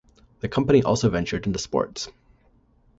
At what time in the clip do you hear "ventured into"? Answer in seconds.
1.11-1.59